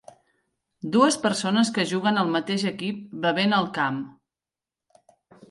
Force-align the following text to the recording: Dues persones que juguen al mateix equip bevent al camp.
Dues 0.95 1.17
persones 1.25 1.71
que 1.75 1.85
juguen 1.91 2.17
al 2.21 2.33
mateix 2.37 2.65
equip 2.73 3.05
bevent 3.27 3.55
al 3.59 3.71
camp. 3.79 4.01